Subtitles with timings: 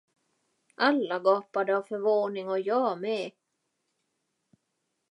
[0.77, 3.31] Alla gapade av förvåning och jag med.